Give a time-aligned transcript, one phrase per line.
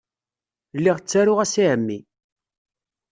[0.77, 1.99] Lliɣ ttaruɣ-as i ɛemmi.